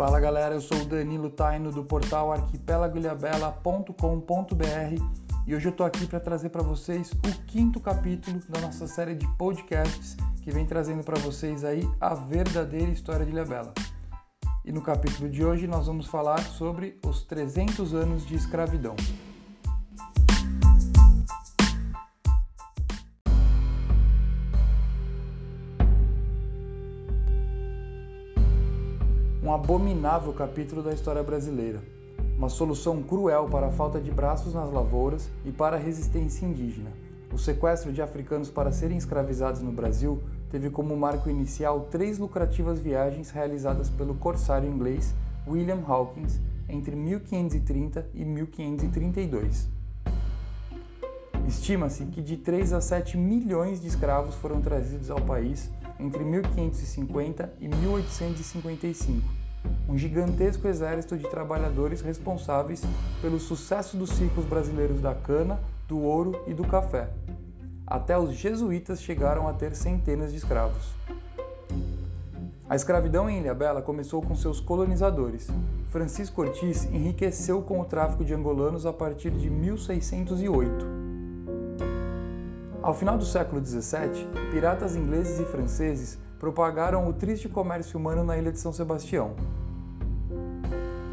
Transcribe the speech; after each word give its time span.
Fala 0.00 0.16
galera, 0.18 0.54
eu 0.54 0.62
sou 0.62 0.78
o 0.78 0.84
Danilo 0.86 1.28
Taino 1.28 1.70
do 1.70 1.84
portal 1.84 2.32
arquipelagoilhabela.com.br 2.32 5.04
e 5.46 5.54
hoje 5.54 5.68
eu 5.68 5.72
tô 5.72 5.84
aqui 5.84 6.06
para 6.06 6.18
trazer 6.18 6.48
para 6.48 6.62
vocês 6.62 7.12
o 7.12 7.44
quinto 7.46 7.78
capítulo 7.78 8.40
da 8.48 8.62
nossa 8.62 8.86
série 8.86 9.14
de 9.14 9.28
podcasts 9.36 10.16
que 10.42 10.50
vem 10.50 10.64
trazendo 10.64 11.04
para 11.04 11.18
vocês 11.18 11.64
aí 11.64 11.86
a 12.00 12.14
verdadeira 12.14 12.90
história 12.90 13.26
de 13.26 13.32
Ilhabela. 13.32 13.74
E 14.64 14.72
no 14.72 14.80
capítulo 14.80 15.28
de 15.28 15.44
hoje 15.44 15.66
nós 15.66 15.86
vamos 15.86 16.06
falar 16.06 16.40
sobre 16.40 16.98
os 17.04 17.22
300 17.24 17.92
anos 17.92 18.24
de 18.24 18.36
escravidão. 18.36 18.96
Um 29.42 29.52
abominável 29.52 30.34
capítulo 30.34 30.82
da 30.82 30.92
história 30.92 31.22
brasileira, 31.22 31.82
uma 32.36 32.50
solução 32.50 33.02
cruel 33.02 33.48
para 33.48 33.68
a 33.68 33.70
falta 33.70 33.98
de 33.98 34.10
braços 34.10 34.52
nas 34.52 34.70
lavouras 34.70 35.30
e 35.46 35.50
para 35.50 35.76
a 35.76 35.78
resistência 35.78 36.44
indígena. 36.44 36.90
O 37.32 37.38
sequestro 37.38 37.90
de 37.90 38.02
africanos 38.02 38.50
para 38.50 38.70
serem 38.70 38.98
escravizados 38.98 39.62
no 39.62 39.72
Brasil 39.72 40.22
teve 40.50 40.68
como 40.68 40.94
marco 40.94 41.30
inicial 41.30 41.88
três 41.90 42.18
lucrativas 42.18 42.80
viagens 42.80 43.30
realizadas 43.30 43.88
pelo 43.88 44.14
corsário 44.14 44.68
inglês 44.68 45.14
William 45.46 45.82
Hawkins 45.86 46.38
entre 46.68 46.94
1530 46.94 48.10
e 48.12 48.24
1532. 48.24 49.68
Estima-se 51.48 52.04
que 52.06 52.20
de 52.20 52.36
3 52.36 52.74
a 52.74 52.80
7 52.80 53.16
milhões 53.16 53.80
de 53.80 53.88
escravos 53.88 54.34
foram 54.34 54.60
trazidos 54.60 55.10
ao 55.10 55.20
país 55.20 55.70
entre 56.00 56.24
1550 56.24 57.52
e 57.60 57.68
1855 57.68 59.40
um 59.88 59.98
gigantesco 59.98 60.68
exército 60.68 61.16
de 61.16 61.28
trabalhadores 61.28 62.00
responsáveis 62.00 62.82
pelo 63.20 63.38
sucesso 63.38 63.96
dos 63.96 64.10
ciclos 64.10 64.46
brasileiros 64.46 65.00
da 65.00 65.14
cana, 65.14 65.60
do 65.88 65.98
ouro 65.98 66.42
e 66.46 66.54
do 66.54 66.66
café. 66.66 67.10
Até 67.86 68.16
os 68.16 68.34
jesuítas 68.34 69.02
chegaram 69.02 69.48
a 69.48 69.52
ter 69.52 69.74
centenas 69.74 70.30
de 70.30 70.38
escravos. 70.38 70.94
A 72.68 72.76
escravidão 72.76 73.28
em 73.28 73.40
Ilhabela 73.40 73.82
começou 73.82 74.22
com 74.22 74.36
seus 74.36 74.60
colonizadores. 74.60 75.48
Francisco 75.90 76.40
Ortiz 76.40 76.84
enriqueceu 76.84 77.60
com 77.62 77.80
o 77.80 77.84
tráfico 77.84 78.24
de 78.24 78.32
angolanos 78.32 78.86
a 78.86 78.92
partir 78.92 79.32
de 79.32 79.50
1608. 79.50 80.99
Ao 82.82 82.94
final 82.94 83.18
do 83.18 83.26
século 83.26 83.62
XVII, 83.62 84.26
piratas 84.50 84.96
ingleses 84.96 85.38
e 85.38 85.44
franceses 85.44 86.18
propagaram 86.38 87.06
o 87.06 87.12
triste 87.12 87.46
comércio 87.46 88.00
humano 88.00 88.24
na 88.24 88.38
ilha 88.38 88.50
de 88.50 88.58
São 88.58 88.72
Sebastião. 88.72 89.34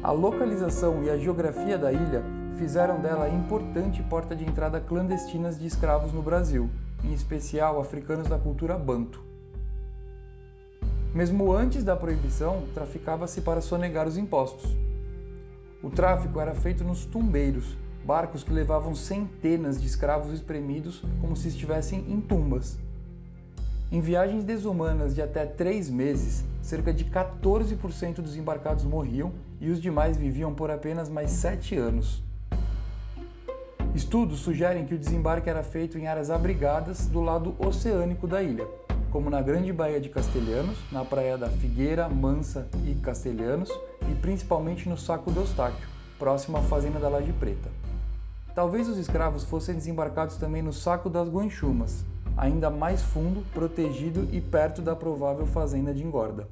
A 0.00 0.12
localização 0.12 1.02
e 1.02 1.10
a 1.10 1.18
geografia 1.18 1.76
da 1.76 1.92
ilha 1.92 2.22
fizeram 2.56 3.00
dela 3.00 3.24
a 3.24 3.28
importante 3.28 4.00
porta 4.04 4.36
de 4.36 4.44
entrada 4.44 4.80
clandestinas 4.80 5.58
de 5.58 5.66
escravos 5.66 6.12
no 6.12 6.22
Brasil, 6.22 6.70
em 7.02 7.12
especial 7.12 7.80
africanos 7.80 8.28
da 8.28 8.38
cultura 8.38 8.78
banto. 8.78 9.20
Mesmo 11.12 11.52
antes 11.52 11.82
da 11.82 11.96
proibição, 11.96 12.62
traficava-se 12.72 13.40
para 13.40 13.60
sonegar 13.60 14.06
os 14.06 14.16
impostos. 14.16 14.76
O 15.82 15.90
tráfico 15.90 16.38
era 16.38 16.54
feito 16.54 16.84
nos 16.84 17.04
tumbeiros, 17.04 17.76
barcos 18.04 18.42
que 18.42 18.52
levavam 18.52 18.94
centenas 18.94 19.80
de 19.80 19.86
escravos 19.86 20.32
espremidos 20.32 21.02
como 21.20 21.36
se 21.36 21.48
estivessem 21.48 22.04
em 22.10 22.20
tumbas. 22.20 22.78
Em 23.90 24.00
viagens 24.00 24.44
desumanas 24.44 25.14
de 25.14 25.22
até 25.22 25.46
três 25.46 25.88
meses, 25.88 26.44
cerca 26.60 26.92
de 26.92 27.06
14% 27.06 28.16
dos 28.16 28.36
embarcados 28.36 28.84
morriam 28.84 29.32
e 29.60 29.70
os 29.70 29.80
demais 29.80 30.16
viviam 30.16 30.54
por 30.54 30.70
apenas 30.70 31.08
mais 31.08 31.30
sete 31.30 31.74
anos. 31.76 32.22
Estudos 33.94 34.40
sugerem 34.40 34.84
que 34.84 34.94
o 34.94 34.98
desembarque 34.98 35.48
era 35.48 35.62
feito 35.62 35.98
em 35.98 36.06
áreas 36.06 36.30
abrigadas 36.30 37.06
do 37.06 37.22
lado 37.22 37.56
oceânico 37.58 38.26
da 38.26 38.42
ilha, 38.42 38.66
como 39.10 39.30
na 39.30 39.40
Grande 39.40 39.72
Baía 39.72 40.00
de 40.00 40.10
Castelhanos, 40.10 40.78
na 40.92 41.04
praia 41.04 41.38
da 41.38 41.48
Figueira, 41.48 42.08
Mansa 42.08 42.68
e 42.86 42.94
Castelhanos, 42.96 43.70
e 44.10 44.14
principalmente 44.16 44.88
no 44.88 44.98
Saco 44.98 45.30
do 45.30 45.40
Eustáquio, 45.40 45.88
próximo 46.18 46.58
à 46.58 46.62
fazenda 46.62 46.98
da 46.98 47.08
Laje 47.08 47.32
Preta. 47.32 47.87
Talvez 48.58 48.88
os 48.88 48.98
escravos 48.98 49.44
fossem 49.44 49.76
desembarcados 49.76 50.36
também 50.36 50.62
no 50.62 50.72
Saco 50.72 51.08
das 51.08 51.28
Guanchumas, 51.28 52.04
ainda 52.36 52.68
mais 52.68 53.00
fundo, 53.00 53.40
protegido 53.54 54.26
e 54.32 54.40
perto 54.40 54.82
da 54.82 54.96
provável 54.96 55.46
fazenda 55.46 55.94
de 55.94 56.02
engorda. 56.02 56.48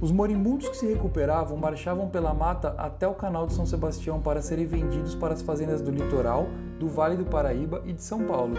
Os 0.00 0.10
moribundos 0.10 0.70
que 0.70 0.76
se 0.78 0.86
recuperavam 0.86 1.58
marchavam 1.58 2.08
pela 2.08 2.32
mata 2.32 2.74
até 2.78 3.06
o 3.06 3.14
canal 3.14 3.46
de 3.46 3.52
São 3.52 3.66
Sebastião 3.66 4.22
para 4.22 4.40
serem 4.40 4.64
vendidos 4.64 5.14
para 5.14 5.34
as 5.34 5.42
fazendas 5.42 5.82
do 5.82 5.90
litoral, 5.90 6.46
do 6.80 6.88
Vale 6.88 7.18
do 7.18 7.26
Paraíba 7.26 7.82
e 7.84 7.92
de 7.92 8.02
São 8.02 8.24
Paulo. 8.24 8.54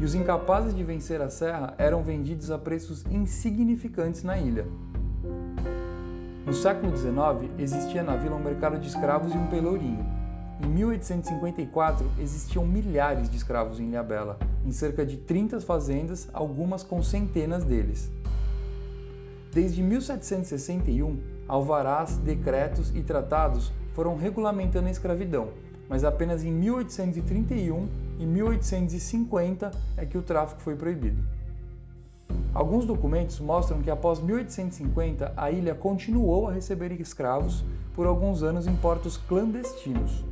E 0.00 0.04
os 0.04 0.12
incapazes 0.12 0.74
de 0.74 0.82
vencer 0.82 1.22
a 1.22 1.30
serra 1.30 1.72
eram 1.78 2.02
vendidos 2.02 2.50
a 2.50 2.58
preços 2.58 3.04
insignificantes 3.08 4.24
na 4.24 4.38
ilha. 4.38 4.66
No 6.44 6.52
século 6.52 6.96
XIX, 6.96 7.48
existia 7.60 8.02
na 8.02 8.16
vila 8.16 8.34
um 8.34 8.42
mercado 8.42 8.76
de 8.76 8.88
escravos 8.88 9.32
e 9.32 9.36
um 9.36 9.46
pelourinho. 9.46 10.25
Em 10.58 10.68
1854, 10.68 12.10
existiam 12.18 12.66
milhares 12.66 13.28
de 13.28 13.36
escravos 13.36 13.78
em 13.78 13.88
Ilhabela, 13.88 14.38
em 14.64 14.72
cerca 14.72 15.04
de 15.04 15.18
30 15.18 15.60
fazendas, 15.60 16.28
algumas 16.32 16.82
com 16.82 17.02
centenas 17.02 17.62
deles. 17.62 18.10
Desde 19.52 19.82
1761, 19.82 21.18
alvarás, 21.46 22.16
decretos 22.18 22.90
e 22.94 23.02
tratados 23.02 23.70
foram 23.94 24.16
regulamentando 24.16 24.88
a 24.88 24.90
escravidão, 24.90 25.48
mas 25.88 26.04
apenas 26.04 26.42
em 26.42 26.52
1831 26.52 27.88
e 28.18 28.24
1850 28.24 29.70
é 29.96 30.06
que 30.06 30.16
o 30.16 30.22
tráfico 30.22 30.62
foi 30.62 30.74
proibido. 30.74 31.22
Alguns 32.54 32.86
documentos 32.86 33.38
mostram 33.40 33.82
que 33.82 33.90
após 33.90 34.20
1850 34.20 35.34
a 35.36 35.50
ilha 35.50 35.74
continuou 35.74 36.48
a 36.48 36.52
receber 36.52 36.92
escravos 36.98 37.62
por 37.94 38.06
alguns 38.06 38.42
anos 38.42 38.66
em 38.66 38.74
portos 38.76 39.18
clandestinos. 39.18 40.24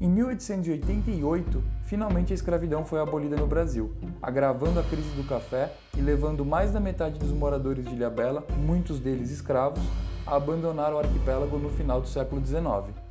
Em 0.00 0.08
1888, 0.08 1.60
finalmente 1.86 2.32
a 2.32 2.34
escravidão 2.36 2.84
foi 2.84 3.00
abolida 3.00 3.34
no 3.34 3.48
Brasil, 3.48 3.92
agravando 4.22 4.78
a 4.78 4.84
crise 4.84 5.10
do 5.16 5.26
café 5.26 5.72
e 5.96 6.00
levando 6.00 6.44
mais 6.44 6.70
da 6.70 6.78
metade 6.78 7.18
dos 7.18 7.32
moradores 7.32 7.84
de 7.84 7.96
Ilhabela, 7.96 8.46
muitos 8.58 9.00
deles 9.00 9.32
escravos, 9.32 9.82
a 10.24 10.36
abandonar 10.36 10.92
o 10.92 10.98
arquipélago 10.98 11.58
no 11.58 11.70
final 11.70 12.00
do 12.00 12.06
século 12.06 12.40
XIX. 12.46 13.07